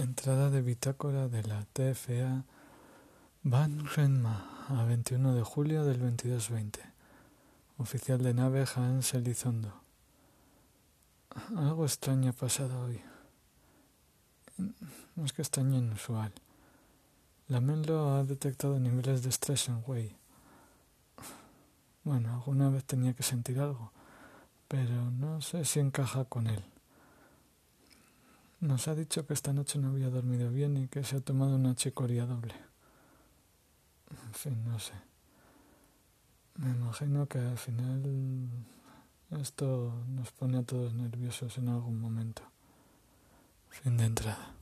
[0.00, 2.46] Entrada de bitácora de la TFA
[3.42, 6.80] Van Renma a 21 de julio del 2220.
[7.76, 9.74] Oficial de nave Hans Elizondo.
[11.54, 13.02] Algo extraño ha pasado hoy.
[15.16, 16.32] Más que extraño inusual.
[17.48, 20.16] La Menlo ha detectado niveles de estrés en Wei.
[22.04, 23.92] Bueno, alguna vez tenía que sentir algo,
[24.66, 26.69] pero no sé si encaja con él.
[28.60, 31.56] Nos ha dicho que esta noche no había dormido bien y que se ha tomado
[31.56, 32.54] una chicoria doble.
[34.10, 34.92] En fin, no sé.
[36.56, 38.02] Me imagino que al final
[39.30, 42.42] esto nos pone a todos nerviosos en algún momento.
[43.70, 44.59] Fin de entrada.